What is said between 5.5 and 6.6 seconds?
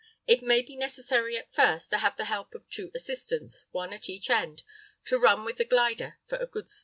the glider for a